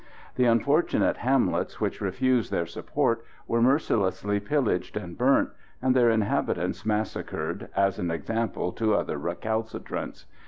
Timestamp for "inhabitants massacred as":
6.09-7.99